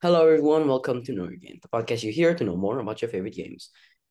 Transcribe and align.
Hello 0.00 0.28
everyone, 0.28 0.68
welcome 0.68 1.02
to 1.02 1.12
Know 1.12 1.24
Your 1.24 1.38
Game, 1.38 1.58
the 1.60 1.68
podcast 1.68 2.04
you 2.04 2.12
hear 2.12 2.32
to 2.32 2.44
know 2.44 2.56
more 2.56 2.78
about 2.78 3.02
your 3.02 3.08
favorite 3.08 3.34
games. 3.34 3.70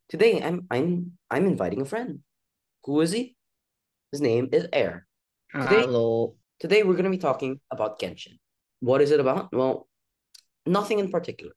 Today 0.09 0.43
I'm 0.43 0.67
I'm 0.69 1.13
I'm 1.31 1.45
inviting 1.45 1.79
a 1.79 1.85
friend. 1.85 2.19
Who 2.83 2.99
is 2.99 3.13
he? 3.13 3.37
His 4.11 4.19
name 4.19 4.49
is 4.51 4.67
Aar. 4.73 5.07
Today 5.53 5.83
Hello. 5.83 6.35
today 6.59 6.83
we're 6.83 6.97
gonna 6.97 7.09
be 7.09 7.17
talking 7.17 7.61
about 7.71 8.01
Genshin. 8.01 8.37
What 8.81 9.01
is 9.01 9.11
it 9.11 9.21
about? 9.21 9.53
Well, 9.53 9.87
nothing 10.65 10.99
in 10.99 11.09
particular. 11.09 11.53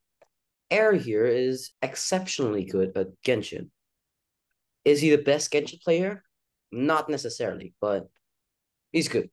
Aar 0.71 0.93
here 0.93 1.25
is 1.25 1.71
exceptionally 1.81 2.63
good 2.63 2.95
at 2.95 3.07
Genshin. 3.27 3.69
Is 4.85 5.01
he 5.01 5.09
the 5.09 5.21
best 5.21 5.51
Genshin 5.51 5.81
player? 5.81 6.23
Not 6.71 7.09
necessarily, 7.09 7.73
but 7.81 8.07
he's 8.93 9.09
good. 9.09 9.29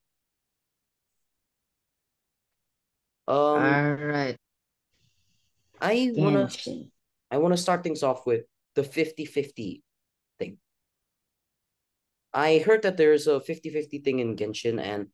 Um, 3.29 3.37
All 3.37 3.95
right. 3.95 4.37
I 5.80 6.10
wanna 6.14 6.48
I 7.30 7.38
wanna 7.38 7.56
start 7.56 7.82
things 7.82 8.02
off 8.02 8.27
with 8.27 8.45
the 8.74 8.82
50-50 8.82 9.82
thing. 10.38 10.59
I 12.32 12.59
heard 12.59 12.82
that 12.82 12.96
there's 12.96 13.27
a 13.27 13.41
50-50 13.41 13.98
thing 14.05 14.19
in 14.19 14.36
Genshin 14.36 14.80
and 14.80 15.09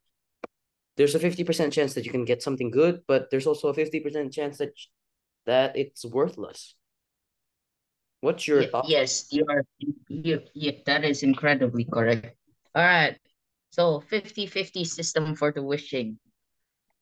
there's 0.97 1.15
a 1.15 1.19
50% 1.19 1.73
chance 1.73 1.93
that 1.93 2.05
you 2.05 2.11
can 2.11 2.25
get 2.25 2.41
something 2.41 2.71
good, 2.71 3.01
but 3.07 3.29
there's 3.29 3.47
also 3.47 3.67
a 3.69 3.73
50% 3.73 4.31
chance 4.31 4.57
that 4.57 4.71
that 5.45 5.75
it's 5.75 6.05
worthless. 6.05 6.75
What's 8.21 8.47
your 8.47 8.61
Ye- 8.61 8.69
thought? 8.69 8.89
yes, 8.89 9.27
you 9.31 9.45
are 9.49 9.63
you, 10.09 10.41
you 10.53 10.73
that 10.85 11.03
is 11.03 11.21
incredibly 11.23 11.85
correct. 11.85 12.35
All 12.73 12.83
right. 12.83 13.17
So 13.71 14.01
50-50 14.09 14.85
system 14.85 15.35
for 15.35 15.51
the 15.51 15.61
wishing. 15.61 16.17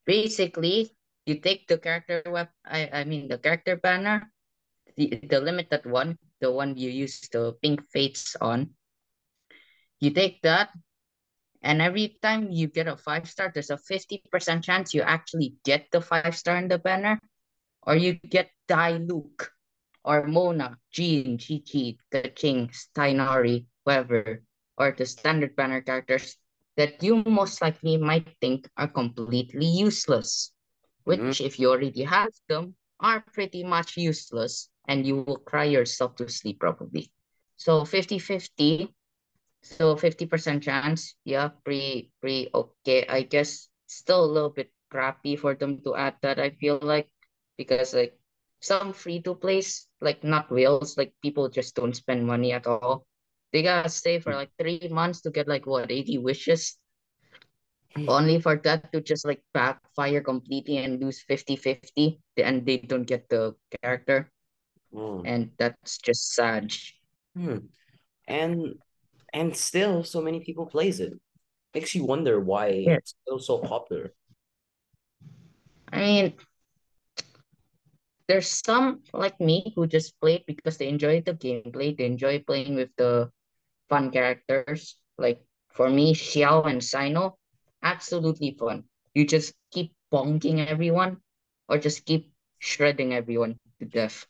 Basically, 0.06 0.92
you 1.26 1.40
take 1.40 1.68
the 1.68 1.78
character 1.78 2.22
web 2.28 2.50
I 2.66 2.90
I 2.92 3.04
mean 3.04 3.28
the 3.28 3.38
character 3.38 3.76
banner, 3.76 4.32
the 4.96 5.20
the 5.24 5.40
limited 5.40 5.86
one, 5.86 6.18
the 6.40 6.52
one 6.52 6.78
you 6.78 6.90
use 6.90 7.20
the 7.32 7.54
pink 7.62 7.84
fates 7.92 8.36
on. 8.40 8.76
You 10.00 10.12
take 10.12 10.42
that, 10.44 10.70
and 11.62 11.82
every 11.82 12.20
time 12.22 12.52
you 12.52 12.68
get 12.68 12.88
a 12.88 12.98
five 12.98 13.30
star, 13.30 13.52
there's 13.54 13.72
a 13.72 13.80
50% 13.80 14.64
chance 14.64 14.94
you 14.94 15.02
actually 15.02 15.56
get 15.64 15.88
the 15.92 16.02
five 16.02 16.36
star 16.36 16.58
in 16.58 16.68
the 16.68 16.78
banner, 16.78 17.20
or 17.84 17.96
you 17.96 18.16
get 18.16 18.52
Diluc 18.68 19.48
or 20.04 20.28
Mona, 20.28 20.78
Jean, 20.92 21.38
Qiqi, 21.38 21.98
Keqing, 22.12 22.68
Tighnari, 22.96 23.66
whoever, 23.86 24.44
or 24.78 24.92
the 24.92 25.06
standard 25.06 25.56
banner 25.56 25.82
characters 25.82 26.36
that 26.76 27.02
you 27.04 27.24
most 27.26 27.62
likely 27.62 27.98
might 27.98 28.28
think 28.42 28.68
are 28.78 28.88
completely 28.88 29.66
useless, 29.66 30.53
Which 31.04 31.20
mm-hmm. 31.20 31.46
if 31.46 31.60
you 31.60 31.70
already 31.70 32.04
have 32.04 32.32
them, 32.48 32.76
are 33.00 33.24
pretty 33.34 33.64
much 33.64 33.98
useless 33.98 34.70
and 34.88 35.06
you 35.06 35.24
will 35.24 35.38
cry 35.38 35.66
yourself 35.66 36.16
to 36.16 36.30
sleep 36.30 36.60
probably. 36.60 37.12
So 37.58 37.82
50-50, 37.82 38.88
so 39.62 39.96
50% 39.96 40.62
chance, 40.62 41.16
yeah, 41.24 41.50
pretty, 41.64 42.12
pretty 42.20 42.50
okay. 42.54 43.06
I 43.08 43.24
guess 43.24 43.68
still 43.88 44.24
a 44.24 44.32
little 44.32 44.50
bit 44.50 44.72
crappy 44.90 45.36
for 45.36 45.56
them 45.56 45.82
to 45.84 45.96
add 45.96 46.16
that, 46.22 46.40
I 46.40 46.52
feel 46.52 46.80
like, 46.82 47.10
because 47.58 47.94
like 47.94 48.18
some 48.62 48.94
free 48.94 49.22
to 49.22 49.36
plays, 49.36 49.88
like 50.02 50.24
not 50.24 50.52
whales, 50.52 50.98
like 50.98 51.14
people 51.22 51.50
just 51.50 51.76
don't 51.76 51.96
spend 51.96 52.26
money 52.26 52.54
at 52.54 52.68
all. 52.68 53.06
They 53.52 53.62
gotta 53.62 53.90
stay 53.90 54.20
for 54.20 54.32
mm. 54.32 54.36
like 54.36 54.52
three 54.58 54.88
months 54.90 55.22
to 55.22 55.32
get 55.32 55.48
like 55.48 55.66
what 55.66 55.92
80 55.92 56.18
wishes, 56.20 56.78
only 58.08 58.42
for 58.42 58.58
that 58.64 58.92
to 58.92 59.02
just 59.02 59.26
like 59.26 59.42
backfire 59.54 60.22
completely 60.22 60.78
and 60.78 61.02
lose 61.02 61.22
50-50 61.22 62.20
and 62.38 62.66
they 62.66 62.78
don't 62.78 63.06
get 63.06 63.30
the 63.30 63.56
character. 63.82 64.32
Mm. 64.94 65.22
And 65.26 65.42
that's 65.58 65.98
just 65.98 66.34
sad. 66.34 66.74
Hmm. 67.36 67.70
And 68.28 68.76
and 69.34 69.56
still 69.56 70.04
so 70.04 70.22
many 70.22 70.40
people 70.42 70.66
plays 70.66 71.00
it. 71.00 71.14
Makes 71.74 71.96
you 71.96 72.06
wonder 72.06 72.40
why 72.40 72.86
Yeah. 72.86 73.02
it's 73.02 73.16
still 73.26 73.40
so 73.40 73.58
popular. 73.60 74.14
I 75.92 75.98
mean, 75.98 76.34
there's 78.28 78.48
some 78.48 79.02
like 79.14 79.40
me 79.40 79.74
who 79.76 79.86
just 79.86 80.18
play 80.22 80.36
it 80.42 80.46
because 80.46 80.78
they 80.78 80.88
enjoy 80.88 81.22
the 81.22 81.34
gameplay. 81.34 81.98
They 81.98 82.06
enjoy 82.06 82.40
playing 82.46 82.76
with 82.76 82.90
the 82.98 83.30
fun 83.90 84.10
characters. 84.12 84.98
Like 85.18 85.42
for 85.74 85.90
me, 85.90 86.14
Xiao 86.14 86.66
and 86.66 86.82
Cyno, 86.82 87.38
absolutely 87.84 88.56
fun. 88.58 88.84
You 89.14 89.26
just 89.26 89.54
keep 89.72 89.94
bonking 90.12 90.66
everyone 90.66 91.18
or 91.70 91.78
just 91.78 92.06
keep 92.06 92.32
shredding 92.60 93.14
everyone 93.14 93.60
to 93.80 93.86
death. 93.86 94.26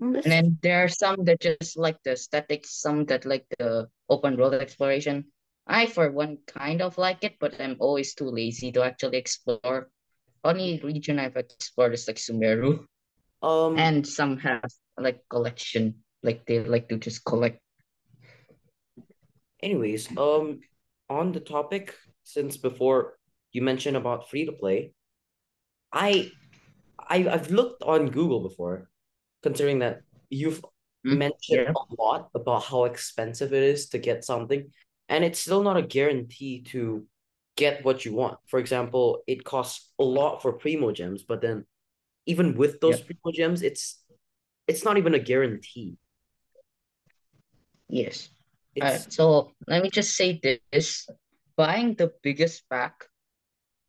And 0.00 0.32
then 0.32 0.58
there 0.62 0.84
are 0.84 0.88
some 0.88 1.24
that 1.24 1.40
just 1.40 1.76
like 1.78 2.02
the 2.02 2.12
aesthetics, 2.12 2.80
some 2.80 3.04
that 3.06 3.24
like 3.24 3.46
the 3.58 3.88
open 4.08 4.36
world 4.36 4.54
exploration. 4.54 5.26
I, 5.66 5.86
for 5.86 6.10
one, 6.10 6.38
kind 6.46 6.80
of 6.82 6.96
like 6.98 7.24
it, 7.24 7.36
but 7.40 7.60
I'm 7.60 7.76
always 7.80 8.14
too 8.14 8.30
lazy 8.30 8.72
to 8.72 8.82
actually 8.84 9.18
explore. 9.18 9.90
Only 10.44 10.80
region 10.82 11.18
I've 11.18 11.36
explored 11.36 11.94
is 11.94 12.06
like 12.06 12.16
Sumeru. 12.16 12.86
Um, 13.42 13.76
And 13.76 14.06
some 14.06 14.38
have 14.38 14.70
like 14.96 15.22
collection, 15.28 16.02
like 16.22 16.46
they 16.46 16.60
like 16.60 16.88
to 16.88 16.98
just 16.98 17.24
collect. 17.24 17.58
anyways, 19.62 20.16
um, 20.16 20.60
on 21.08 21.32
the 21.32 21.40
topic, 21.40 21.94
since 22.26 22.56
before 22.58 23.18
you 23.52 23.62
mentioned 23.62 23.96
about 23.96 24.28
free 24.28 24.46
to 24.46 24.52
play, 24.52 24.92
I, 25.92 26.32
I 26.98 27.28
I've 27.28 27.50
looked 27.50 27.82
on 27.82 28.10
Google 28.10 28.40
before, 28.40 28.90
considering 29.42 29.78
that 29.80 30.02
you've 30.30 30.64
Mm, 31.06 31.18
mentioned 31.18 31.60
yeah. 31.66 31.72
a 31.72 32.02
lot 32.02 32.30
about 32.34 32.64
how 32.64 32.84
expensive 32.84 33.52
it 33.54 33.62
is 33.62 33.88
to 33.90 33.98
get 33.98 34.24
something, 34.24 34.72
and 35.08 35.24
it's 35.24 35.38
still 35.38 35.62
not 35.62 35.76
a 35.76 35.82
guarantee 35.82 36.62
to 36.72 37.06
get 37.56 37.84
what 37.84 38.04
you 38.04 38.12
want. 38.12 38.38
For 38.48 38.58
example, 38.58 39.22
it 39.26 39.44
costs 39.44 39.92
a 39.98 40.04
lot 40.04 40.42
for 40.42 40.52
Primo 40.52 40.92
Gems, 40.92 41.22
but 41.22 41.40
then 41.40 41.64
even 42.26 42.56
with 42.56 42.80
those 42.80 42.98
Yep. 42.98 43.06
Primo 43.06 43.32
Gems, 43.32 43.62
it's 43.62 44.02
it's 44.66 44.84
not 44.84 44.98
even 44.98 45.14
a 45.14 45.20
guarantee. 45.20 45.96
Yes. 47.88 48.30
It's 48.74 48.84
Alright, 48.86 49.12
so 49.12 49.52
let 49.66 49.82
me 49.82 49.90
just 49.90 50.14
say 50.16 50.40
this. 50.72 51.08
Buying 51.56 51.94
the 51.94 52.12
biggest 52.22 52.68
pack, 52.68 53.06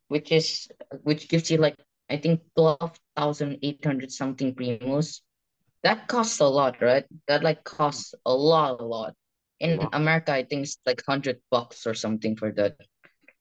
which 0.08 0.32
is 0.32 0.68
which 1.04 1.28
gives 1.30 1.52
you 1.52 1.58
like 1.58 1.78
I 2.10 2.18
think 2.18 2.42
12,800 2.56 4.12
something 4.12 4.56
primos, 4.56 5.22
that 5.84 6.08
costs 6.08 6.40
a 6.40 6.48
lot, 6.48 6.82
right? 6.82 7.06
That 7.28 7.44
like 7.44 7.64
costs 7.64 8.16
a 8.26 8.34
lot, 8.34 8.80
a 8.80 8.86
lot. 8.86 9.16
In 9.60 9.78
lot. 9.78 9.90
America, 9.94 10.34
I 10.34 10.44
think 10.44 10.64
it's 10.64 10.78
like 10.86 11.02
100 11.06 11.42
bucks 11.52 11.86
or 11.88 11.94
something 11.94 12.36
for 12.38 12.52
that. 12.54 12.78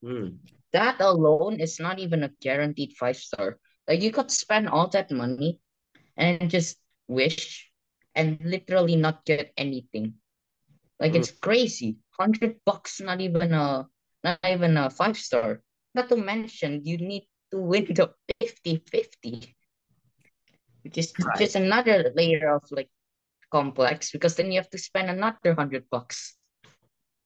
Hmm. 0.03 0.39
That 0.73 1.01
alone 1.01 1.61
is 1.61 1.81
not 1.81 1.99
even 1.99 2.25
a 2.25 2.31
guaranteed 2.41 2.95
five 2.99 3.17
star. 3.17 3.59
Like 3.89 4.03
you 4.03 4.11
could 4.13 4.31
spend 4.31 4.69
all 4.69 4.89
that 4.89 5.11
money 5.11 5.61
and 6.17 6.51
just 6.51 6.79
wish 7.09 7.71
and 8.15 8.39
literally 8.45 8.97
not 8.97 9.25
get 9.25 9.53
anything. 9.57 10.15
Like 11.01 11.13
Hmm. 11.13 11.17
it's 11.17 11.31
crazy. 11.31 11.97
100 12.17 12.61
bucks, 12.65 13.01
not 13.01 13.21
even 13.21 13.53
a 13.53 13.87
not 14.27 14.43
even 14.43 14.77
a 14.77 14.91
five 14.91 15.15
star. 15.17 15.63
Not 15.95 16.11
to 16.11 16.17
mention 16.19 16.83
you 16.83 16.99
need 16.99 17.31
to 17.55 17.63
win 17.63 17.87
the 17.95 18.11
50-50, 18.43 19.55
which 20.83 20.99
is 20.99 21.15
Right. 21.15 21.39
just 21.39 21.55
another 21.55 22.11
layer 22.15 22.51
of 22.51 22.67
like 22.75 22.91
complex 23.55 24.11
because 24.11 24.35
then 24.35 24.51
you 24.51 24.59
have 24.59 24.71
to 24.75 24.79
spend 24.83 25.09
another 25.09 25.55
100 25.55 25.87
bucks. 25.89 26.35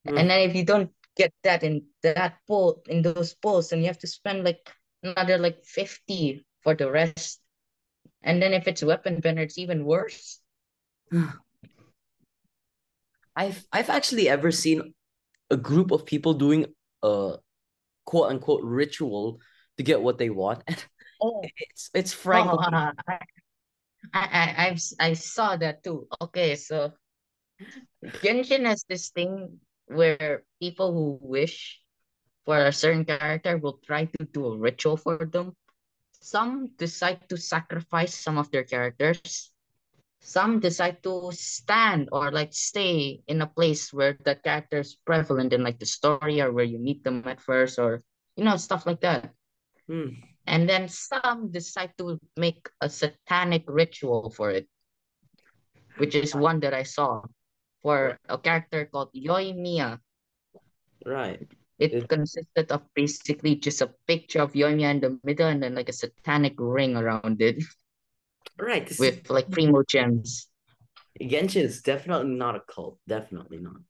Hmm. 0.05 0.19
And 0.21 0.29
then 0.29 0.45
if 0.45 0.55
you 0.55 0.65
don't 0.69 0.93
get 1.17 1.33
that 1.43 1.65
in 1.65 1.89
that 2.05 2.37
pool 2.47 2.85
in 2.87 3.01
those 3.03 3.33
pools, 3.35 3.71
then 3.73 3.81
you 3.81 3.89
have 3.89 3.99
to 4.05 4.07
spend 4.07 4.45
like 4.45 4.61
another 5.03 5.39
like 5.41 5.65
50 5.65 6.45
for 6.61 6.77
the 6.77 6.91
rest. 6.93 7.41
And 8.23 8.43
then 8.43 8.53
if 8.53 8.69
it's 8.69 8.85
weapon 8.85 9.21
banner, 9.21 9.43
it's 9.43 9.57
even 9.57 9.89
worse. 9.89 10.39
I've 13.35 13.65
I've 13.73 13.89
actually 13.89 14.29
ever 14.29 14.53
seen 14.53 14.93
a 15.51 15.57
group 15.57 15.91
of 15.91 16.05
people 16.05 16.35
doing 16.35 16.67
a 17.03 17.37
quote 18.05 18.31
unquote 18.31 18.63
ritual 18.65 19.41
to 19.77 19.83
get 19.83 20.03
what 20.03 20.19
they 20.19 20.31
want. 20.31 20.63
Oh, 21.23 21.45
It's 21.45 21.91
it's 21.93 22.15
oh, 22.15 22.17
frankly 22.23 22.59
I, 22.73 22.93
I, 24.15 24.25
I, 24.25 24.67
I've, 24.69 24.83
I 24.99 25.13
saw 25.13 25.57
that 25.57 25.85
too. 25.85 26.09
Okay, 26.23 26.57
so 26.57 26.93
Genshin 28.25 28.65
has 28.65 28.85
this 28.89 29.11
thing 29.11 29.61
where 29.87 30.45
people 30.61 30.93
who 30.93 31.19
wish 31.21 31.79
for 32.45 32.57
a 32.57 32.73
certain 32.73 33.05
character 33.05 33.59
will 33.59 33.81
try 33.85 34.07
to 34.07 34.25
do 34.33 34.47
a 34.47 34.57
ritual 34.57 34.97
for 34.97 35.27
them. 35.27 35.55
Some 36.21 36.71
decide 36.79 37.29
to 37.29 37.37
sacrifice 37.37 38.15
some 38.15 38.39
of 38.39 38.51
their 38.51 38.65
characters. 38.65 39.51
Some 40.21 40.61
decide 40.61 41.03
to 41.05 41.31
stand 41.33 42.09
or 42.13 42.31
like 42.31 42.53
stay 42.53 43.21
in 43.27 43.41
a 43.43 43.47
place 43.47 43.93
where 43.93 44.17
the 44.25 44.37
character 44.37 44.79
is 44.81 44.95
prevalent 44.95 45.53
in 45.53 45.63
like 45.65 45.79
the 45.79 45.87
story 45.87 46.41
or 46.41 46.53
where 46.53 46.65
you 46.65 46.79
meet 46.79 47.03
them 47.05 47.23
at 47.27 47.41
first 47.41 47.79
or 47.79 48.03
you 48.37 48.45
know 48.45 48.57
stuff 48.57 48.87
like 48.87 49.01
that. 49.01 49.33
hmm. 49.89 50.15
and 50.47 50.69
then 50.69 50.89
some 50.89 51.51
decide 51.51 51.93
to 51.99 52.19
make 52.37 52.69
a 52.81 52.89
satanic 52.89 53.65
ritual 53.67 54.31
for 54.31 54.51
it, 54.51 54.69
which 55.97 56.15
is 56.15 56.35
one 56.35 56.61
that 56.61 56.75
I 56.75 56.83
saw 56.85 57.23
for 57.83 58.19
a 58.29 58.39
character 58.39 58.85
called 58.87 59.13
Yoimiya. 59.15 59.99
Right. 61.05 61.49
It, 61.79 61.93
It- 61.93 62.09
consisted 62.09 62.71
of 62.73 62.83
basically 62.95 63.57
just 63.57 63.81
a 63.81 63.95
picture 64.07 64.43
of 64.43 64.53
Yoimiya 64.53 64.91
in 64.91 65.01
the 65.01 65.19
middle 65.25 65.49
and 65.49 65.63
then 65.63 65.75
like 65.75 65.89
a 65.89 65.93
satanic 65.97 66.55
ring 66.59 66.97
around 66.97 67.41
it 67.41 67.63
Right. 68.59 68.87
This 68.87 69.01
is, 69.01 69.01
with 69.01 69.31
like 69.31 69.51
primo 69.51 69.83
gems. 69.83 70.49
Genshin 71.21 71.63
is 71.63 71.83
definitely 71.83 72.35
not 72.35 72.57
a 72.57 72.61
cult. 72.61 72.99
Definitely 73.07 73.59
not. 73.59 73.81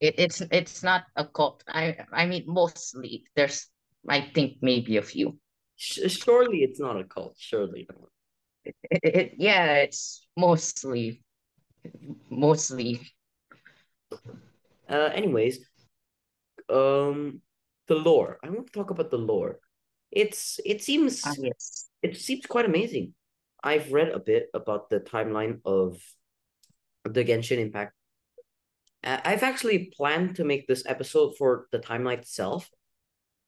It, 0.00 0.14
it's 0.18 0.40
it's 0.50 0.82
not 0.82 1.04
a 1.16 1.24
cult. 1.24 1.64
I 1.68 1.96
I 2.12 2.26
mean 2.26 2.44
mostly 2.46 3.24
there's 3.34 3.68
I 4.08 4.20
think 4.34 4.58
maybe 4.62 4.96
a 4.96 5.02
few. 5.02 5.38
Surely 5.76 6.58
it's 6.58 6.80
not 6.80 7.00
a 7.00 7.04
cult. 7.04 7.36
Surely 7.38 7.86
not. 7.90 8.08
It, 8.64 8.74
it, 9.02 9.34
yeah, 9.38 9.74
it's 9.76 10.26
mostly 10.36 11.22
mostly 12.30 13.00
Uh, 14.90 15.10
anyways, 15.14 15.60
um, 16.68 17.40
the 17.86 17.94
lore. 17.94 18.38
I 18.42 18.50
want 18.50 18.66
to 18.66 18.72
talk 18.72 18.90
about 18.90 19.10
the 19.10 19.18
lore. 19.18 19.60
It's 20.10 20.58
it 20.66 20.82
seems 20.82 21.22
ah 21.24 21.34
yes. 21.38 21.88
it 22.02 22.16
seems 22.16 22.46
quite 22.46 22.66
amazing. 22.66 23.14
I've 23.62 23.92
read 23.92 24.08
a 24.08 24.18
bit 24.18 24.48
about 24.54 24.90
the 24.90 25.00
timeline 25.00 25.60
of 25.64 26.00
the 27.04 27.24
Genshin 27.24 27.58
Impact. 27.58 27.94
I've 29.02 29.42
actually 29.42 29.92
planned 29.96 30.36
to 30.36 30.44
make 30.44 30.66
this 30.66 30.84
episode 30.86 31.36
for 31.38 31.66
the 31.72 31.78
timeline 31.78 32.18
itself, 32.18 32.68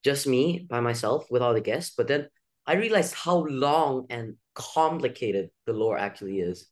just 0.02 0.26
me 0.26 0.66
by 0.68 0.80
myself 0.80 1.26
without 1.30 1.56
a 1.56 1.60
guest. 1.60 1.94
But 1.96 2.08
then 2.08 2.28
I 2.66 2.74
realized 2.74 3.14
how 3.14 3.44
long 3.44 4.06
and 4.08 4.36
complicated 4.54 5.50
the 5.66 5.74
lore 5.74 5.98
actually 5.98 6.40
is, 6.40 6.68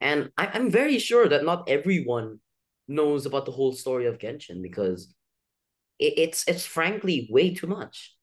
and 0.00 0.30
I, 0.36 0.48
I'm 0.52 0.70
very 0.70 0.98
sure 0.98 1.28
that 1.28 1.44
not 1.44 1.68
everyone 1.68 2.40
knows 2.86 3.24
about 3.26 3.46
the 3.46 3.52
whole 3.52 3.72
story 3.72 4.06
of 4.06 4.18
Genshin 4.18 4.62
because 4.62 5.14
it, 5.98 6.14
it's 6.18 6.44
it's 6.48 6.66
frankly 6.66 7.28
way 7.30 7.54
too 7.54 7.66
much. 7.66 8.14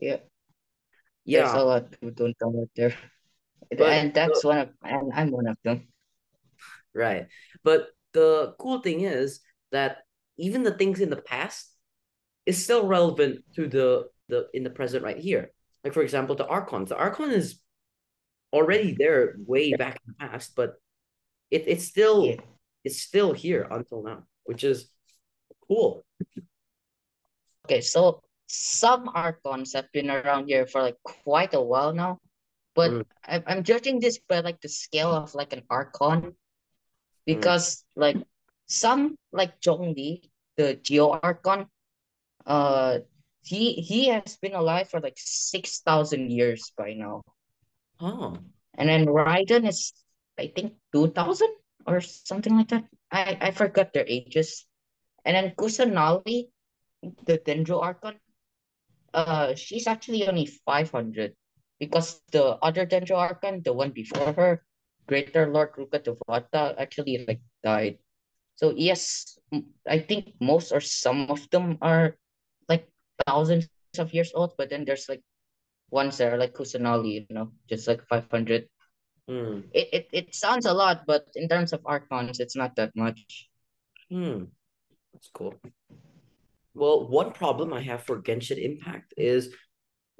Yeah. 0.00 0.18
There's 1.26 1.52
Yeah, 1.52 1.56
a 1.56 1.62
lot 1.64 1.94
who 2.00 2.10
don't 2.10 2.36
know 2.40 2.62
it 2.62 2.70
there. 2.76 2.94
But 3.70 3.80
And 3.92 4.14
that's 4.14 4.44
one 4.44 4.58
of 4.58 4.68
and 4.82 5.12
I'm 5.14 5.30
one 5.30 5.46
of 5.46 5.56
them. 5.62 5.88
Right. 6.94 7.26
But 7.62 7.88
the 8.12 8.54
cool 8.58 8.80
thing 8.80 9.02
is 9.02 9.40
that 9.72 9.98
even 10.38 10.62
the 10.62 10.72
things 10.76 11.00
in 11.00 11.10
the 11.10 11.20
past 11.22 11.70
is 12.46 12.62
still 12.62 12.86
relevant 12.86 13.44
to 13.56 13.68
the 13.68 14.08
the 14.28 14.48
in 14.54 14.64
the 14.64 14.70
present 14.70 15.04
right 15.04 15.18
here. 15.18 15.52
Like 15.84 15.94
for 15.94 16.02
example, 16.02 16.36
the 16.36 16.46
Archons. 16.46 16.88
The 16.88 16.96
Archon 16.96 17.30
is 17.30 17.60
already 18.52 18.94
there 18.94 19.36
way 19.46 19.74
back 19.74 20.00
in 20.06 20.14
the 20.18 20.28
past, 20.28 20.56
but 20.56 20.74
it 21.50 21.64
it's 21.68 21.84
still 21.86 22.24
Yeah. 22.24 22.40
it's 22.84 23.00
still 23.02 23.32
here 23.32 23.66
until 23.70 24.02
now, 24.02 24.24
which 24.44 24.64
is 24.64 24.90
cool. 25.68 26.04
Okay, 27.66 27.80
so 27.80 28.22
some 28.50 29.08
archons 29.14 29.72
have 29.74 29.90
been 29.92 30.10
around 30.10 30.48
here 30.48 30.66
for 30.66 30.82
like 30.82 30.98
quite 31.04 31.54
a 31.54 31.60
while 31.62 31.92
now, 31.94 32.18
but 32.74 32.90
Mm. 32.90 33.04
I, 33.24 33.42
I'm 33.46 33.62
judging 33.62 34.00
this 34.00 34.18
by 34.18 34.40
like 34.40 34.60
the 34.60 34.68
scale 34.68 35.12
of 35.12 35.34
like 35.34 35.52
an 35.52 35.62
archon 35.70 36.34
because 37.26 37.84
like 37.96 38.16
some 38.66 39.16
like 39.32 39.60
Zhongli, 39.60 40.22
the 40.56 40.74
Geo 40.76 41.10
Archon, 41.10 41.66
uh, 42.46 42.98
he 43.42 43.74
he 43.74 44.08
has 44.08 44.36
been 44.38 44.54
alive 44.54 44.88
for 44.88 45.00
like 45.00 45.16
six 45.16 45.80
thousand 45.80 46.30
years 46.30 46.72
by 46.76 46.94
now, 46.94 47.22
Oh. 48.00 48.38
and 48.74 48.88
then 48.88 49.06
Raiden 49.06 49.66
is 49.68 49.92
I 50.38 50.52
think 50.54 50.74
two 50.92 51.08
thousand 51.08 51.50
or 51.86 52.00
something 52.00 52.56
like 52.56 52.68
that. 52.68 52.84
I 53.10 53.38
I 53.40 53.50
forgot 53.52 53.92
their 53.92 54.06
ages, 54.06 54.66
and 55.24 55.36
then 55.36 55.54
Kusanali, 55.56 56.50
the 57.24 57.38
Dendro 57.38 57.82
Archon, 57.82 58.18
uh, 59.14 59.54
she's 59.54 59.86
actually 59.86 60.26
only 60.26 60.46
five 60.46 60.90
hundred 60.90 61.34
because 61.78 62.20
the 62.32 62.56
other 62.62 62.86
Dendro 62.86 63.16
Archon, 63.16 63.62
the 63.64 63.72
one 63.72 63.90
before 63.90 64.32
her, 64.32 64.62
Greater 65.08 65.48
Lord 65.50 65.74
Rukkhadevata, 65.74 66.76
actually 66.78 67.24
like 67.26 67.40
died. 67.64 67.98
So 68.56 68.74
yes, 68.76 69.38
I 69.88 69.98
think 69.98 70.34
most 70.40 70.72
or 70.72 70.80
some 70.80 71.30
of 71.30 71.48
them 71.50 71.78
are 71.80 72.16
like 72.68 72.86
thousands 73.26 73.68
of 73.98 74.12
years 74.12 74.32
old, 74.34 74.54
but 74.58 74.68
then 74.68 74.84
there's 74.84 75.08
like 75.08 75.22
ones 75.90 76.18
that 76.18 76.32
are 76.32 76.38
like 76.38 76.54
Kusanali, 76.54 77.26
you 77.26 77.34
know, 77.34 77.50
just 77.68 77.88
like 77.88 78.06
500. 78.06 78.68
Hmm. 79.26 79.60
It, 79.72 79.88
it, 79.92 80.08
it 80.12 80.34
sounds 80.34 80.66
a 80.66 80.74
lot, 80.74 81.06
but 81.06 81.26
in 81.34 81.48
terms 81.48 81.72
of 81.72 81.80
Archons, 81.86 82.38
it's 82.38 82.56
not 82.56 82.76
that 82.76 82.94
much. 82.94 83.48
Hmm. 84.10 84.44
That's 85.12 85.30
cool. 85.32 85.54
Well, 86.80 87.12
one 87.12 87.36
problem 87.36 87.76
I 87.76 87.82
have 87.84 88.08
for 88.08 88.22
Genshin 88.24 88.56
Impact 88.56 89.12
is 89.18 89.52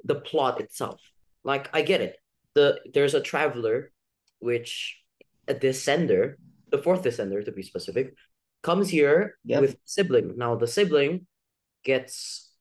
the 0.05 0.21
plot 0.21 0.61
itself. 0.61 1.01
Like, 1.43 1.73
I 1.73 1.81
get 1.81 2.01
it. 2.01 2.21
The 2.53 2.77
there's 2.93 3.17
a 3.17 3.21
traveler, 3.21 3.89
which 4.37 5.01
a 5.47 5.55
descender, 5.57 6.37
the 6.69 6.77
fourth 6.77 7.01
descender 7.01 7.43
to 7.43 7.51
be 7.51 7.65
specific, 7.65 8.13
comes 8.61 8.93
here 8.93 9.41
Yep. 9.49 9.61
with 9.61 9.73
sibling. 9.89 10.37
Now 10.37 10.53
the 10.53 10.69
sibling 10.69 11.25
gets 11.81 12.53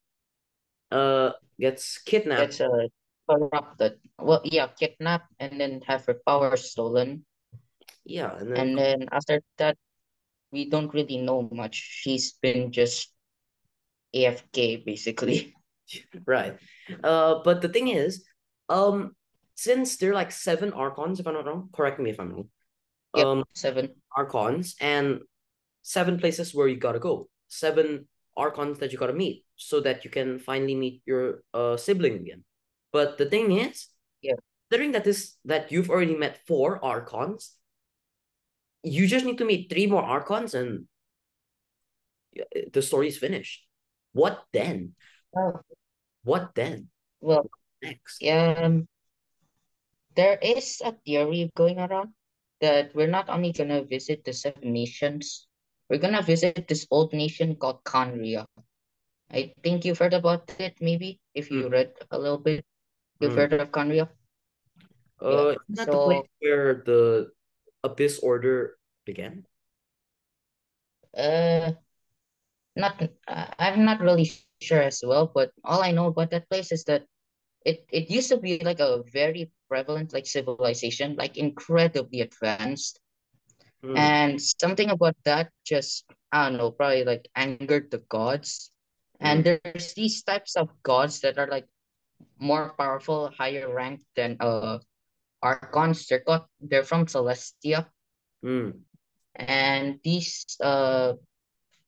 uh 0.88 1.37
gets 1.61 2.00
kidnapped. 2.00 2.56
Gets 2.56 2.64
uh, 2.64 2.88
corrupted. 3.29 4.00
Well, 4.17 4.41
yeah, 4.49 4.73
kidnapped 4.81 5.29
and 5.37 5.61
then 5.61 5.85
have 5.85 6.08
her 6.08 6.17
power 6.25 6.56
stolen. 6.56 7.29
Yeah, 8.08 8.32
and 8.32 8.49
then 8.49 8.56
And 8.56 8.70
then 8.79 8.99
after 9.12 9.44
that, 9.61 9.76
we 10.49 10.73
don't 10.73 10.88
really 10.97 11.20
know 11.20 11.44
much. 11.52 11.76
She's 11.76 12.32
been 12.41 12.73
just 12.73 13.12
AFK 14.15 14.85
basically. 14.85 15.55
right. 16.27 16.57
Uh, 17.03 17.41
but 17.45 17.61
the 17.62 17.69
thing 17.69 17.89
is, 17.89 18.25
um, 18.69 19.15
since 19.55 19.97
there 19.99 20.11
are 20.11 20.15
like 20.15 20.31
seven 20.33 20.73
archons, 20.73 21.21
if 21.21 21.27
I'm 21.27 21.35
not 21.35 21.47
wrong, 21.47 21.69
correct 21.73 22.01
me 22.01 22.11
if 22.11 22.21
I'm 22.21 22.31
wrong. 22.33 22.49
Yep. 23.17 23.27
Um, 23.27 23.45
Seven. 23.55 23.91
archons 24.17 24.77
and 24.81 25.21
seven 25.83 26.19
places 26.19 26.55
where 26.55 26.69
you 26.69 26.77
gotta 26.77 27.01
go. 27.01 27.29
Seven 27.49 28.07
archons 28.37 28.79
that 28.79 28.93
you 28.93 28.99
gotta 28.99 29.12
meet 29.12 29.45
so 29.57 29.81
that 29.81 30.05
you 30.05 30.11
can 30.11 30.39
finally 30.39 30.77
meet 30.77 31.03
your 31.07 31.43
uh 31.53 31.77
sibling 31.77 32.15
again. 32.15 32.45
But 32.93 33.19
the 33.19 33.27
thing 33.27 33.51
is, 33.59 33.89
Yeah. 34.23 34.35
considering 34.71 34.93
that 34.93 35.03
this 35.05 35.37
that 35.45 35.73
you've 35.73 35.91
already 35.91 36.15
met 36.17 36.47
four 36.47 36.79
archons, 36.85 37.57
you 38.85 39.07
just 39.09 39.26
need 39.26 39.38
to 39.38 39.45
meet 39.45 39.69
three 39.69 39.87
more 39.87 40.02
archons 40.02 40.55
and 40.55 40.87
the 42.73 42.83
story 42.83 43.09
is 43.09 43.19
finished. 43.19 43.67
What 44.12 44.45
then? 44.52 44.95
Oh, 45.37 45.61
What 46.25 46.55
then? 46.55 46.90
well, 47.21 47.49
Next. 47.83 48.23
um, 48.26 48.88
there 50.17 50.38
is 50.43 50.83
a 50.85 50.93
theory 51.07 51.50
going 51.55 51.79
around 51.79 52.12
that 52.61 52.95
we're 52.95 53.09
not 53.11 53.29
only 53.31 53.52
gonna 53.52 53.83
visit 53.85 54.25
the 54.25 54.33
seven 54.33 54.73
nations, 54.73 55.47
we're 55.88 56.02
gonna 56.02 56.23
visit 56.23 56.67
this 56.69 56.87
old 56.90 57.12
nation 57.12 57.57
called 57.57 57.83
Khaenri'ah. 57.85 58.47
I 59.31 59.55
think 59.62 59.85
you've 59.85 59.99
heard 59.99 60.14
about 60.14 60.50
it, 60.59 60.75
maybe, 60.81 61.21
if 61.35 61.50
you 61.50 61.71
Mm. 61.71 61.73
read 61.73 61.93
a 62.11 62.19
little 62.19 62.38
bit. 62.38 62.67
You've 63.21 63.33
Mm. 63.33 63.37
heard 63.37 63.52
of 63.55 63.71
Khaenri'ah? 63.71 64.11
Uh, 65.23 65.55
isn't 65.71 65.76
that 65.76 65.87
the 65.87 65.93
so- 65.93 66.05
place 66.05 66.29
where 66.40 66.83
the 66.83 67.31
Abyss 67.85 68.19
Order 68.21 68.76
began? 69.07 69.47
Uh, 71.14 71.73
not 72.77 73.00
uh, 73.29 73.47
I'm 73.59 73.85
not 73.85 74.00
really 74.00 74.25
sure 74.25 74.50
as 74.50 74.75
well, 74.79 75.31
but 75.33 75.50
all 75.65 75.83
I 75.83 75.93
know 75.93 76.07
about 76.09 76.31
that 76.31 76.49
place 76.49 76.73
is 76.73 76.85
that 76.85 76.85
it 77.47 77.71
it 77.93 78.11
used 78.11 78.29
to 78.31 78.39
be 78.39 78.59
like 78.59 78.81
a 78.81 79.03
very 79.12 79.50
prevalent 79.69 80.12
like 80.12 80.27
civilization, 80.27 81.17
like 81.17 81.37
incredibly 81.37 82.21
advanced, 82.21 83.00
Hmm. 83.83 83.97
and 83.97 84.41
something 84.41 84.91
about 84.91 85.17
that 85.25 85.50
just 85.65 86.05
I 86.33 86.49
don't 86.49 86.59
know, 86.59 86.71
probably 86.73 87.05
like 87.05 87.29
angered 87.35 87.91
the 87.91 87.99
gods. 88.09 88.71
And 89.21 89.45
there's 89.45 89.95
these 89.95 90.23
types 90.23 90.57
of 90.57 90.69
gods 90.83 91.21
that 91.21 91.39
are 91.39 91.49
like 91.49 91.67
more 92.41 92.75
powerful, 92.79 93.31
higher 93.39 93.73
ranked 93.73 94.05
than 94.17 94.37
uh 94.41 94.79
archons. 95.43 96.07
They're 96.09 96.25
got 96.27 96.47
they're 96.61 96.85
from 96.85 97.07
Celestia. 97.07 97.87
Hmm. 98.43 98.85
And 99.35 100.00
these 100.05 100.45
uh 100.61 101.15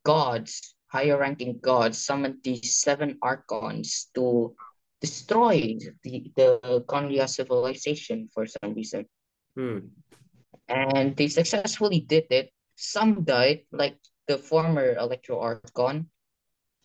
gods, 0.04 0.74
higher 0.88 1.18
ranking 1.18 1.58
gods, 1.58 2.04
summoned 2.04 2.42
these 2.42 2.76
seven 2.76 3.18
archons 3.22 4.10
to 4.14 4.54
destroy 5.00 5.76
the, 6.04 6.30
the 6.36 6.84
Khaenri'ah 6.88 7.28
civilization 7.28 8.28
for 8.32 8.46
some 8.46 8.74
reason. 8.74 9.06
Hmm. 9.56 9.78
And 10.68 11.16
they 11.16 11.28
successfully 11.28 12.00
did 12.00 12.26
it. 12.30 12.50
Some 12.76 13.24
died, 13.24 13.66
like 13.72 13.96
the 14.26 14.38
former 14.38 14.94
Electro 14.94 15.40
Archon, 15.40 16.10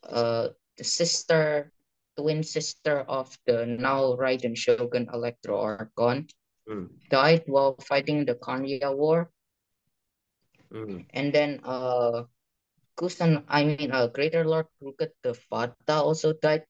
uh, 0.03 0.49
the 0.77 0.83
sister, 0.83 1.71
twin 2.17 2.43
sister 2.43 3.01
of 3.01 3.37
the 3.45 3.65
now 3.65 4.17
Raiden 4.17 4.57
Shogun 4.57 5.07
Electro 5.13 5.59
Archon, 5.59 6.27
Mm. 6.67 6.89
died 7.09 7.43
while 7.47 7.79
fighting 7.79 8.25
the 8.25 8.35
Khaenri'ah 8.35 8.91
War. 8.91 9.31
Mm. 10.67 11.05
And 11.11 11.31
then 11.31 11.61
uh 11.63 12.27
Kusan, 12.97 13.45
I 13.47 13.63
mean 13.63 13.91
uh 13.93 14.07
Greater 14.09 14.43
Lord 14.43 14.67
Rukat 14.81 15.13
the 15.23 15.33
Fata 15.33 16.01
also 16.01 16.33
died, 16.33 16.65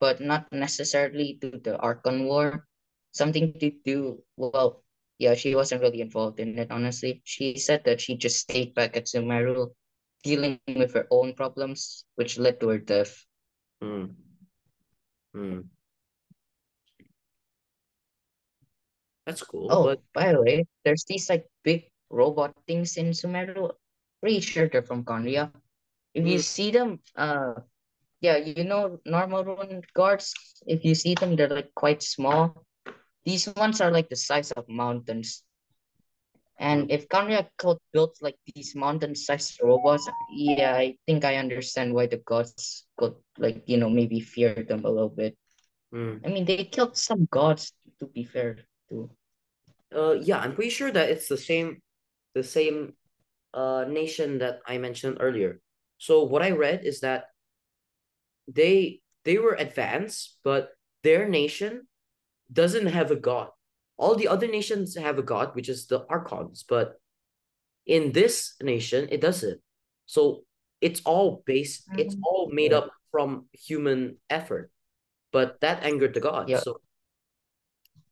but 0.00 0.20
not 0.20 0.50
necessarily 0.52 1.38
to 1.40 1.56
the 1.62 1.78
Archon 1.78 2.26
War. 2.26 2.66
Something 3.12 3.54
to 3.58 3.70
do 3.84 4.22
well, 4.36 4.82
yeah, 5.18 5.34
she 5.34 5.54
wasn't 5.54 5.82
really 5.82 6.00
involved 6.00 6.38
in 6.38 6.58
it, 6.58 6.70
honestly. 6.70 7.22
She 7.24 7.58
said 7.58 7.84
that 7.84 8.00
she 8.00 8.16
just 8.16 8.38
stayed 8.38 8.74
back 8.74 8.96
at 8.96 9.06
Sumeru 9.06 9.74
dealing 10.22 10.60
with 10.68 10.94
her 10.94 11.06
own 11.10 11.34
problems, 11.34 12.04
which 12.14 12.38
led 12.38 12.60
to 12.60 12.68
her 12.68 12.78
death. 12.78 13.24
Mm. 13.82 14.14
Mm. 15.34 15.64
That's 19.26 19.42
cool, 19.42 19.70
Oh, 19.70 19.84
but 19.84 20.02
by 20.12 20.32
the 20.32 20.42
way, 20.42 20.66
there's 20.84 21.04
these 21.06 21.30
like 21.30 21.46
big 21.62 21.90
robot 22.10 22.54
things 22.66 22.96
in 22.96 23.10
Sumeru. 23.10 23.70
Pretty 24.20 24.40
sure 24.40 24.68
they're 24.68 24.82
from 24.82 25.04
Korea. 25.04 25.52
If 26.14 26.26
you 26.26 26.38
Mm. 26.38 26.44
see 26.44 26.70
them, 26.70 27.00
uh, 27.16 27.54
yeah, 28.20 28.36
you 28.36 28.64
know, 28.64 29.00
normal 29.04 29.44
ruin 29.44 29.82
guards, 29.94 30.34
if 30.66 30.84
you 30.84 30.94
see 30.94 31.14
them, 31.14 31.36
they're 31.36 31.48
like 31.48 31.74
quite 31.74 32.02
small. 32.02 32.64
These 33.24 33.48
ones 33.56 33.80
are 33.80 33.90
like 33.90 34.08
the 34.08 34.16
size 34.16 34.50
of 34.52 34.68
mountains. 34.68 35.44
And 36.58 36.90
if 36.90 37.08
could 37.08 37.78
build 37.92 38.16
like 38.20 38.36
these 38.54 38.74
mountain-sized 38.76 39.60
robots, 39.62 40.08
yeah, 40.34 40.74
I 40.76 40.96
think 41.06 41.24
I 41.24 41.36
understand 41.36 41.94
why 41.94 42.06
the 42.06 42.18
gods 42.18 42.86
could 42.98 43.14
like, 43.38 43.62
you 43.66 43.78
know, 43.78 43.88
maybe 43.88 44.20
fear 44.20 44.54
them 44.54 44.84
a 44.84 44.90
little 44.90 45.08
bit. 45.08 45.36
mm. 45.94 46.20
I 46.24 46.28
mean, 46.28 46.44
they 46.44 46.64
killed 46.64 46.96
some 46.96 47.26
gods, 47.30 47.72
to 47.98 48.06
be 48.06 48.24
fair, 48.24 48.58
too. 48.90 49.10
Uh, 49.94 50.12
yeah, 50.20 50.38
I'm 50.38 50.54
pretty 50.54 50.70
sure 50.70 50.92
that 50.92 51.08
it's 51.10 51.28
the 51.28 51.38
same, 51.38 51.80
the 52.34 52.44
same, 52.44 52.94
uh, 53.54 53.84
nation 53.88 54.38
that 54.38 54.60
I 54.66 54.78
mentioned 54.78 55.18
earlier. 55.20 55.60
So 55.98 56.24
what 56.24 56.42
I 56.42 56.50
read 56.52 56.84
is 56.84 57.00
that 57.00 57.24
they 58.48 59.00
they 59.24 59.38
were 59.38 59.54
advanced, 59.54 60.38
but 60.44 60.70
their 61.02 61.28
nation 61.28 61.86
doesn't 62.52 62.86
have 62.86 63.10
a 63.10 63.16
god. 63.16 63.50
All 63.96 64.14
the 64.16 64.28
other 64.28 64.48
nations 64.48 64.96
have 64.96 65.18
a 65.18 65.22
god, 65.22 65.54
which 65.54 65.68
is 65.68 65.86
the 65.86 66.06
Archons, 66.08 66.64
but 66.66 66.96
in 67.86 68.12
this 68.12 68.54
nation, 68.62 69.08
it 69.10 69.20
doesn't. 69.20 69.60
So 70.06 70.44
it's 70.80 71.02
all 71.04 71.42
based, 71.44 71.84
it's 71.98 72.16
Mm. 72.16 72.22
all 72.24 72.48
made 72.50 72.72
up 72.72 72.88
from 73.10 73.48
human 73.52 74.16
effort. 74.30 74.72
But 75.32 75.60
that 75.60 75.84
angered 75.84 76.14
the 76.14 76.20
gods. 76.24 76.50
Yeah. 76.50 76.58
So 76.64 76.80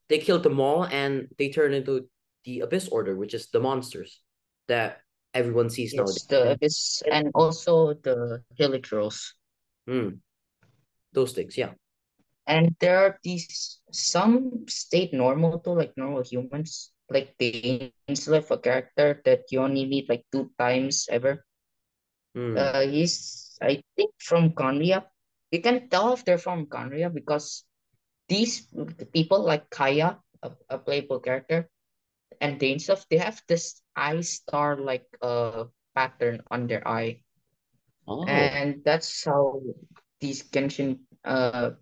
they 0.08 0.18
killed 0.18 0.42
them 0.42 0.60
all 0.60 0.84
and 0.84 1.28
they 1.38 1.50
turned 1.50 1.74
into 1.74 2.08
the 2.44 2.60
Abyss 2.60 2.88
Order, 2.88 3.16
which 3.16 3.34
is 3.34 3.48
the 3.48 3.60
monsters 3.60 4.20
that 4.68 5.00
everyone 5.34 5.70
sees 5.70 5.92
Yes, 5.92 5.98
nowadays. 5.98 6.26
the 6.28 6.40
And- 6.42 6.50
abyss 6.52 7.02
and 7.10 7.26
also 7.34 7.94
the 7.94 8.42
Hilichurls. 8.58 9.34
Mm. 9.88 10.20
Those 11.12 11.32
things, 11.32 11.56
yeah. 11.56 11.72
And 12.46 12.76
there 12.80 12.98
are 12.98 13.18
these 13.22 13.80
some 13.92 14.64
stayed 14.68 15.12
normal 15.12 15.60
though, 15.64 15.72
like 15.76 15.96
normal 15.96 16.22
humans. 16.22 16.92
Like 17.10 17.34
the 17.38 17.92
Dainsleif, 18.08 18.50
a 18.50 18.58
character 18.58 19.20
that 19.24 19.48
you 19.50 19.60
only 19.60 19.86
meet 19.86 20.08
like 20.08 20.24
two 20.30 20.52
times 20.58 21.08
ever. 21.10 21.44
Mm. 22.36 22.52
Uh, 22.56 22.80
he's 22.84 23.56
I 23.62 23.80
think 23.96 24.12
from 24.20 24.52
Khaenri'ah. 24.52 25.04
You 25.50 25.62
can 25.62 25.88
tell 25.88 26.12
if 26.12 26.24
they're 26.24 26.36
from 26.36 26.66
Khaenri'ah 26.66 27.12
because 27.12 27.64
these 28.28 28.68
people 29.12 29.40
like 29.40 29.70
Kaeya, 29.70 30.20
a, 30.42 30.50
a 30.68 30.78
playable 30.78 31.20
character, 31.20 31.68
and 32.40 32.60
Dainsleif, 32.60 33.08
they 33.08 33.16
have 33.16 33.40
this 33.48 33.80
eye 33.98 34.22
star 34.22 34.76
like 34.76 35.06
uh 35.22 35.64
pattern 35.94 36.42
on 36.50 36.66
their 36.66 36.86
eye. 36.86 37.20
Oh, 38.06 38.24
And 38.24 38.84
that's 38.84 39.24
how 39.24 39.60
these 40.20 40.42
Genshin 40.48 41.00
uh 41.24 41.76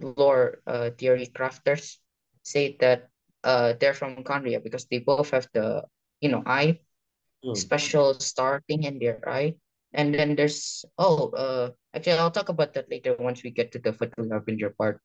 lore 0.00 0.60
uh 0.66 0.90
theory 0.98 1.26
crafters 1.30 1.98
say 2.42 2.76
that 2.80 3.08
uh 3.44 3.74
they're 3.78 3.94
from 3.94 4.24
Khaenri'ah 4.24 4.62
because 4.62 4.86
they 4.90 4.98
both 4.98 5.30
have 5.30 5.48
the 5.54 5.84
you 6.20 6.28
know 6.28 6.42
eye 6.46 6.80
mm. 7.44 7.56
special 7.56 8.14
star 8.18 8.62
thing 8.68 8.84
in 8.84 8.98
their 8.98 9.22
eye. 9.28 9.54
And 9.92 10.14
then 10.14 10.36
there's 10.36 10.84
oh 10.98 11.30
uh 11.30 11.70
actually 11.94 12.18
I'll 12.18 12.30
talk 12.34 12.48
about 12.48 12.74
that 12.74 12.90
later 12.90 13.16
once 13.18 13.42
we 13.42 13.50
get 13.50 13.72
to 13.72 13.78
the 13.78 13.92
Fatui 13.92 14.30
Harbinger 14.30 14.70
part. 14.76 15.00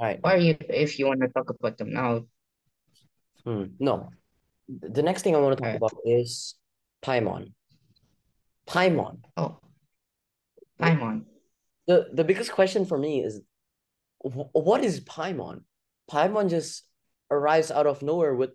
Right. 0.00 0.20
Or 0.24 0.36
you 0.36 0.56
if 0.68 0.98
you 0.98 1.06
want 1.06 1.20
to 1.20 1.28
talk 1.28 1.50
about 1.50 1.78
them 1.78 1.92
now. 1.92 2.26
Mm. 3.46 3.76
No. 3.78 4.10
The 4.68 5.02
next 5.02 5.22
thing 5.22 5.34
I 5.34 5.40
want 5.40 5.56
to 5.58 5.62
talk 5.62 5.76
about 5.76 5.94
is 6.04 6.54
Paimon. 7.02 7.52
Paimon. 8.66 9.18
Oh. 9.36 9.58
Paimon. 10.80 11.24
The 11.86 12.08
the 12.12 12.24
biggest 12.24 12.52
question 12.52 12.86
for 12.86 12.96
me 12.96 13.22
is 13.22 13.40
wh- 14.22 14.54
what 14.54 14.82
is 14.82 15.00
Paimon? 15.00 15.62
Paimon 16.10 16.48
just 16.48 16.84
arrives 17.30 17.70
out 17.70 17.86
of 17.86 18.02
nowhere 18.02 18.34
with 18.34 18.50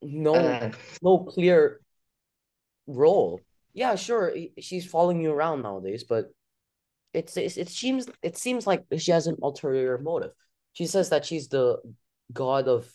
no 0.00 0.34
Uh 0.34 0.72
no 1.00 1.18
clear 1.18 1.80
role. 2.86 3.40
Yeah, 3.74 3.94
sure, 3.94 4.34
she's 4.60 4.84
following 4.84 5.22
you 5.22 5.32
around 5.32 5.62
nowadays, 5.62 6.04
but 6.04 6.26
it's, 7.14 7.36
it's 7.36 7.56
it 7.56 7.68
seems 7.68 8.06
it 8.22 8.36
seems 8.36 8.66
like 8.66 8.84
she 8.98 9.12
has 9.12 9.26
an 9.26 9.36
ulterior 9.42 9.96
motive. 9.98 10.32
She 10.72 10.86
says 10.86 11.10
that 11.10 11.24
she's 11.24 11.48
the 11.48 11.78
god 12.32 12.68
of 12.68 12.90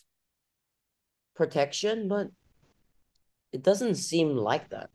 protection, 1.35 2.07
but 2.07 2.27
it 3.51 3.63
doesn't 3.63 3.95
seem 3.95 4.35
like 4.37 4.69
that. 4.69 4.89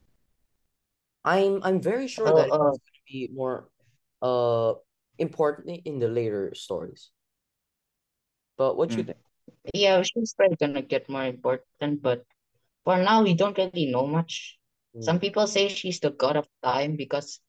I'm 1.25 1.63
I'm 1.63 1.81
very 1.81 2.09
sure 2.09 2.33
Oh, 2.33 2.37
that 2.37 2.49
it's 2.49 2.53
uh, 2.53 2.59
going 2.59 2.75
to 2.75 3.03
be 3.07 3.29
more 3.33 3.69
uh 4.23 4.75
important 5.19 5.83
in 5.87 5.99
the 5.99 6.09
later 6.09 6.55
stories. 6.55 7.11
But 8.57 8.77
what 8.77 8.91
do 8.91 9.01
you 9.01 9.05
Mm. 9.05 9.07
think? 9.07 9.19
yeah, 9.75 10.03
she's 10.03 10.35
probably 10.35 10.57
gonna 10.57 10.83
get 10.83 11.09
more 11.09 11.25
important, 11.25 12.03
but 12.03 12.25
for 12.85 12.99
now 12.99 13.23
we 13.23 13.35
don't 13.35 13.57
really 13.59 13.87
know 13.87 14.07
much. 14.07 14.59
Mm. 14.95 15.03
Some 15.05 15.21
people 15.21 15.47
say 15.47 15.69
she's 15.69 16.01
the 16.01 16.11
god 16.11 16.37
of 16.37 16.49
time 16.63 16.97
because 16.97 17.41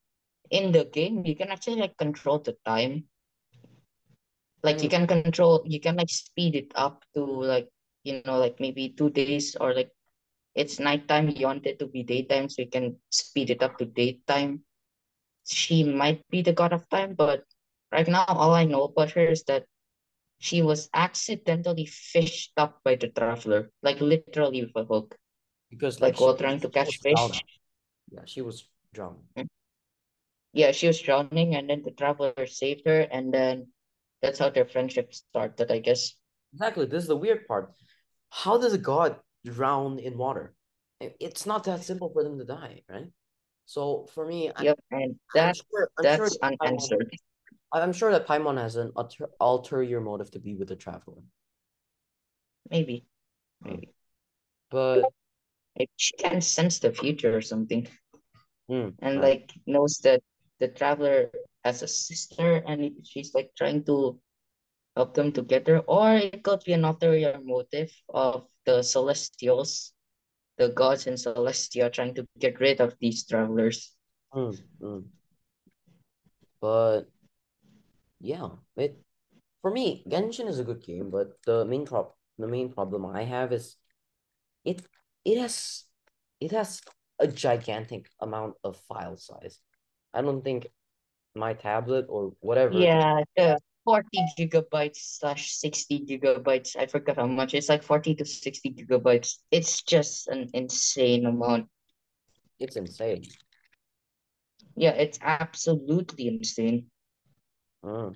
in 0.50 0.72
the 0.72 0.86
game 0.86 1.26
you 1.26 1.36
can 1.36 1.50
actually 1.50 1.78
like 1.82 1.98
control 1.98 2.40
the 2.40 2.58
time. 2.66 3.06
Like 4.64 4.82
you 4.82 4.90
Mm. 4.90 4.90
can 4.90 5.08
control, 5.08 5.64
you 5.66 5.80
can 5.80 5.96
like 5.98 6.10
speed 6.10 6.56
it 6.56 6.72
up 6.76 7.04
to 7.16 7.24
like, 7.26 7.70
you 8.04 8.22
know, 8.26 8.38
like 8.40 8.60
maybe 8.60 8.90
two 8.90 9.10
days 9.10 9.56
or 9.60 9.74
like 9.74 9.92
it's 10.56 10.80
nighttime, 10.80 11.30
you 11.30 11.46
want 11.48 11.66
it 11.66 11.80
to 11.80 11.88
be 11.88 12.04
daytime, 12.04 12.50
so 12.50 12.62
you 12.62 12.70
can 12.70 12.98
speed 13.10 13.50
it 13.50 13.64
up 13.64 13.78
to 13.78 13.86
daytime. 13.86 14.64
She 15.46 15.84
might 15.84 16.24
be 16.30 16.42
the 16.42 16.54
god 16.54 16.74
of 16.74 16.88
time, 16.90 17.16
but 17.16 17.44
right 17.92 18.08
now 18.08 18.26
all 18.28 18.54
I 18.54 18.66
know 18.66 18.84
about 18.84 19.12
her 19.12 19.26
is 19.26 19.44
that 19.46 19.66
she 20.40 20.62
was 20.62 20.90
accidentally 20.94 21.86
fished 21.86 22.54
up 22.58 22.80
by 22.84 22.96
the 22.96 23.08
traveler, 23.08 23.72
like 23.82 24.02
literally 24.02 24.64
with 24.64 24.76
a 24.76 24.84
hook. 24.86 25.16
Because 25.70 26.02
Like 26.02 26.14
like 26.14 26.22
while 26.22 26.36
trying 26.36 26.60
to 26.60 26.70
catch 26.70 27.00
fish. 27.00 27.16
drowning. 27.16 27.42
Yeah, 28.12 28.26
she 28.26 28.42
was 28.42 28.68
drowning. 28.94 29.24
Mm-hmm. 29.38 29.48
Yeah, 30.54 30.72
she 30.72 30.88
was 30.88 31.02
drowning, 31.02 31.56
and 31.56 31.70
then 31.70 31.82
the 31.84 31.92
traveler 31.92 32.46
saved 32.46 32.86
her, 32.86 33.02
and 33.02 33.34
then 33.34 33.68
that's 34.22 34.40
how 34.40 34.50
their 34.50 34.66
friendship 34.66 35.14
started, 35.14 35.72
I 35.72 35.80
guess. 35.80 36.14
Exactly. 36.54 36.86
This 36.86 37.04
is 37.04 37.10
the 37.10 37.18
weird 37.18 37.48
part. 37.48 37.74
How 38.30 38.58
does 38.58 38.74
a 38.74 38.78
god 38.78 39.18
drown 39.46 40.00
in 40.00 40.18
water? 40.18 40.54
It's 41.00 41.46
not 41.46 41.66
that 41.66 41.84
simple 41.84 42.10
for 42.10 42.24
them 42.24 42.38
to 42.40 42.46
die, 42.46 42.82
right? 42.90 43.12
So 43.66 44.08
for 44.14 44.26
me, 44.26 44.52
Yep, 44.60 44.80
and 44.92 45.16
I'm 45.36 45.54
sure 45.54 45.90
I'm 45.98 46.06
sure 46.06 46.28
that's 46.28 46.38
that 46.38 46.42
Paimon, 46.42 46.58
unanswered. 46.62 47.12
I'm 47.72 47.94
sure 47.94 48.12
that 48.12 48.28
Paimon 48.28 48.58
has 48.58 48.76
an 48.76 48.92
alter, 48.96 49.30
ulterior 49.40 50.00
motive 50.00 50.32
to 50.32 50.40
be 50.40 50.56
with 50.56 50.68
the 50.68 50.76
traveler. 50.76 51.24
Maybe, 52.70 53.06
maybe. 53.62 53.90
But 54.70 55.06
Maybe 55.78 55.92
she 55.98 56.16
can 56.18 56.42
sense 56.42 56.80
the 56.80 56.94
future 56.94 57.36
or 57.36 57.42
something, 57.42 57.88
mm, 58.70 58.94
and 59.00 59.16
right. 59.18 59.42
like 59.42 59.52
knows 59.66 59.98
that 60.04 60.22
the 60.60 60.68
traveler 60.68 61.32
has 61.64 61.82
a 61.82 61.88
sister, 61.88 62.62
and 62.68 62.92
she's 63.04 63.34
like 63.34 63.52
trying 63.58 63.84
to 63.86 64.20
help 64.96 65.16
them 65.16 65.32
together, 65.32 65.80
or 65.80 66.14
it 66.16 66.44
could 66.44 66.62
be 66.64 66.74
an 66.74 66.86
ulterior 66.86 67.40
motive 67.44 67.92
of 68.10 68.46
the 68.66 68.82
Celestials, 68.82 69.94
the 70.58 70.70
gods 70.70 71.08
in 71.08 71.16
Celestia, 71.16 71.92
trying 71.92 72.16
to 72.16 72.26
get 72.40 72.60
rid 72.60 72.82
of 72.82 72.96
these 73.00 73.26
travelers. 73.26 73.92
Mm, 74.34 74.58
mm. 74.82 75.04
But 76.62 77.04
yeah, 78.20 78.50
it 78.78 78.98
for 79.62 79.72
me, 79.72 80.04
Genshin 80.08 80.48
is 80.48 80.60
a 80.60 80.64
good 80.64 80.84
game, 80.84 81.10
but 81.10 81.42
the 81.46 81.66
main 81.66 81.86
prob 81.86 82.12
the 82.38 82.48
main 82.48 82.72
problem 82.72 83.06
I 83.06 83.24
have 83.24 83.52
is 83.54 83.76
it 84.66 84.82
it 85.26 85.38
has 85.38 85.86
it 86.40 86.52
has 86.52 86.82
a 87.20 87.28
gigantic 87.28 88.10
amount 88.20 88.56
of 88.64 88.78
file 88.88 89.18
size. 89.18 89.60
I 90.14 90.22
don't 90.22 90.44
think 90.44 90.68
my 91.36 91.54
tablet 91.54 92.06
or 92.10 92.34
whatever 92.40 92.80
Yeah, 92.80 93.24
the 93.36 93.60
40 93.86 94.08
gigabytes 94.38 95.20
slash 95.20 95.52
60 95.52 96.06
gigabytes. 96.06 96.76
I 96.76 96.86
forgot 96.86 97.18
how 97.18 97.28
much. 97.28 97.54
It's 97.54 97.70
like 97.70 97.84
40 97.84 98.16
to 98.16 98.26
60 98.26 98.74
gigabytes. 98.74 99.38
It's 99.52 99.84
just 99.84 100.28
an 100.28 100.50
insane 100.54 101.26
amount. 101.26 101.68
It's 102.60 102.76
insane. 102.76 103.24
Yeah, 104.76 104.92
it's 104.92 105.20
absolutely 105.22 106.28
insane. 106.28 106.88
Mm. 107.84 108.16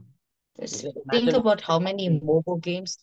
Think 1.11 1.33
about 1.33 1.61
how 1.61 1.79
many 1.79 2.09
mobile 2.09 2.57
games 2.57 2.97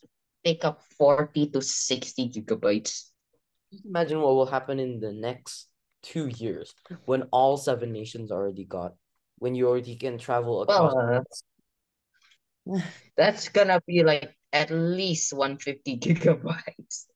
take 0.45 0.65
up 0.65 0.83
40 0.99 1.51
to 1.51 1.63
60 1.63 2.31
gigabytes. 2.31 3.11
Just 3.73 3.85
imagine 3.87 4.21
what 4.21 4.35
will 4.35 4.47
happen 4.47 4.81
in 4.81 5.01
the 5.01 5.13
next 5.13 5.69
two 6.03 6.29
years 6.37 6.75
when 7.07 7.23
all 7.31 7.57
seven 7.57 7.93
nations 7.93 8.31
already 8.31 8.65
got, 8.65 8.95
when 9.39 9.55
you 9.55 9.69
already 9.69 9.97
can 9.97 10.19
travel 10.19 10.63
across. 10.63 10.95
Uh, 10.95 11.21
that's 13.17 13.49
gonna 13.49 13.81
be 13.87 14.03
like 14.03 14.35
at 14.53 14.71
least 14.71 15.33
150 15.33 15.99
gigabytes. 15.99 17.07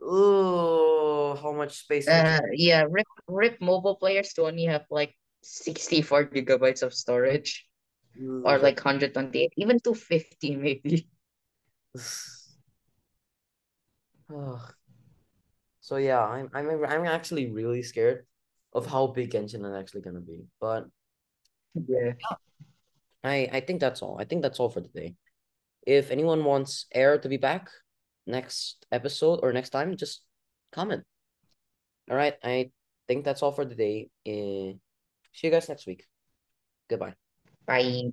Oh, 0.00 1.38
how 1.40 1.52
much 1.52 1.78
space? 1.78 2.08
Uh, 2.08 2.40
yeah, 2.52 2.84
RIP, 2.90 3.06
RIP 3.28 3.60
mobile 3.60 3.96
players 3.96 4.32
to 4.34 4.46
only 4.46 4.64
have 4.64 4.84
like 4.90 5.14
64 5.42 6.26
gigabytes 6.26 6.82
of 6.82 6.92
storage 6.92 7.66
or 8.44 8.58
like 8.58 8.76
128, 8.84 9.52
even 9.56 9.78
250 9.78 10.56
maybe. 10.56 11.08
Ugh. 14.34 14.74
So 15.80 15.96
yeah, 15.96 16.24
I'm 16.24 16.48
I'm 16.54 16.84
I'm 16.84 17.04
actually 17.06 17.50
really 17.50 17.82
scared 17.82 18.24
of 18.72 18.86
how 18.86 19.08
big 19.08 19.30
Genshin 19.30 19.66
is 19.66 19.74
actually 19.74 20.02
gonna 20.02 20.20
be. 20.20 20.46
But 20.60 20.86
Yeah. 21.74 22.14
I 23.24 23.48
I 23.52 23.60
think 23.60 23.80
that's 23.80 24.02
all. 24.02 24.18
I 24.18 24.24
think 24.24 24.42
that's 24.42 24.60
all 24.60 24.70
for 24.70 24.80
today. 24.80 25.14
If 25.86 26.10
anyone 26.10 26.44
wants 26.44 26.86
Aar 26.94 27.18
to 27.18 27.28
be 27.28 27.36
back 27.36 27.68
next 28.26 28.86
episode 28.92 29.40
or 29.42 29.52
next 29.52 29.70
time, 29.70 29.96
just 29.96 30.22
comment. 30.72 31.04
All 32.10 32.16
right, 32.16 32.34
I 32.42 32.70
think 33.08 33.24
that's 33.24 33.42
all 33.42 33.52
for 33.52 33.64
today. 33.64 34.10
Uh, 34.26 34.78
see 35.32 35.46
you 35.46 35.50
guys 35.50 35.68
next 35.68 35.86
week. 35.86 36.06
Goodbye. 36.88 37.14
Bye. 37.66 38.12